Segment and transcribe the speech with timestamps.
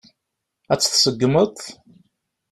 [0.71, 1.57] Ad tt-tseggmeḍ?